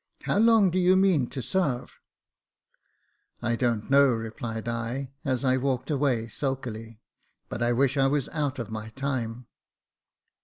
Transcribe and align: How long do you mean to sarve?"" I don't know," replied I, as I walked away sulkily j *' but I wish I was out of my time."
How 0.23 0.39
long 0.39 0.71
do 0.71 0.79
you 0.79 0.95
mean 0.95 1.29
to 1.29 1.43
sarve?"" 1.43 1.99
I 3.43 3.55
don't 3.55 3.91
know," 3.91 4.07
replied 4.07 4.67
I, 4.67 5.11
as 5.23 5.45
I 5.45 5.57
walked 5.57 5.91
away 5.91 6.27
sulkily 6.27 6.85
j 6.85 6.99
*' 7.23 7.49
but 7.49 7.61
I 7.61 7.71
wish 7.71 7.97
I 7.97 8.07
was 8.07 8.27
out 8.29 8.57
of 8.57 8.71
my 8.71 8.89
time." 8.95 9.45